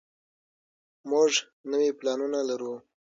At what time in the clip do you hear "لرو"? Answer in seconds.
2.49-2.73